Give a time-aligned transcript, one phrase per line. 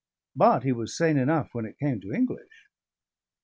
[0.35, 2.65] But he was sane enough when it came to English.